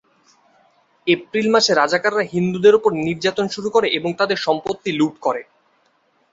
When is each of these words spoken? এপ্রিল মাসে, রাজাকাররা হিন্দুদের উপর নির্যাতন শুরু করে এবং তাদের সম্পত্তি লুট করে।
এপ্রিল 1.07 1.47
মাসে, 1.51 1.71
রাজাকাররা 1.73 2.23
হিন্দুদের 2.33 2.73
উপর 2.75 2.91
নির্যাতন 2.99 3.45
শুরু 3.47 3.69
করে 3.75 3.87
এবং 3.97 4.09
তাদের 4.19 4.37
সম্পত্তি 4.37 4.89
লুট 4.99 5.15
করে। 5.21 5.41